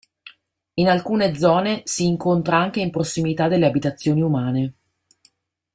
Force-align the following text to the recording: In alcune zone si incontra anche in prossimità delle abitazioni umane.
In 0.79 0.89
alcune 0.89 1.37
zone 1.37 1.83
si 1.85 2.07
incontra 2.07 2.57
anche 2.57 2.79
in 2.81 2.89
prossimità 2.89 3.47
delle 3.47 3.67
abitazioni 3.67 4.23
umane. 4.23 4.73